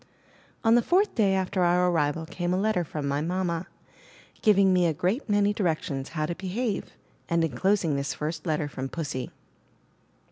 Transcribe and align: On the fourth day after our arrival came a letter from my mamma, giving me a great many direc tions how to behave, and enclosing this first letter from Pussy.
On 0.63 0.73
the 0.73 0.81
fourth 0.81 1.13
day 1.13 1.35
after 1.35 1.61
our 1.61 1.91
arrival 1.91 2.25
came 2.25 2.55
a 2.55 2.59
letter 2.59 2.83
from 2.83 3.07
my 3.07 3.21
mamma, 3.21 3.67
giving 4.41 4.73
me 4.73 4.87
a 4.87 4.93
great 4.95 5.29
many 5.29 5.53
direc 5.53 5.83
tions 5.83 6.09
how 6.17 6.25
to 6.25 6.33
behave, 6.33 6.97
and 7.29 7.43
enclosing 7.43 7.95
this 7.95 8.15
first 8.15 8.47
letter 8.47 8.67
from 8.67 8.89
Pussy. 8.89 9.29